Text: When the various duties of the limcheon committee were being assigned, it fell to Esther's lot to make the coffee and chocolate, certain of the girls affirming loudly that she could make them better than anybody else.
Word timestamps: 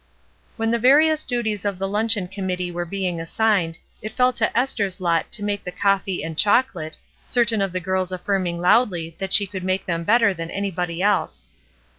When 0.57 0.71
the 0.71 0.79
various 0.79 1.23
duties 1.23 1.63
of 1.63 1.77
the 1.77 1.87
limcheon 1.87 2.31
committee 2.31 2.71
were 2.71 2.87
being 2.87 3.21
assigned, 3.21 3.77
it 4.01 4.11
fell 4.11 4.33
to 4.33 4.57
Esther's 4.57 4.99
lot 4.99 5.31
to 5.31 5.43
make 5.43 5.63
the 5.63 5.71
coffee 5.71 6.23
and 6.23 6.35
chocolate, 6.35 6.97
certain 7.27 7.61
of 7.61 7.71
the 7.71 7.79
girls 7.79 8.11
affirming 8.11 8.59
loudly 8.59 9.13
that 9.19 9.31
she 9.31 9.45
could 9.45 9.63
make 9.63 9.85
them 9.85 10.03
better 10.03 10.33
than 10.33 10.49
anybody 10.49 11.03
else. 11.03 11.47